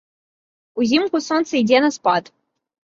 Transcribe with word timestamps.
Узімку 0.83 1.23
сонца 1.29 1.51
ідзе 1.61 1.87
на 1.87 1.95
спад. 2.01 2.35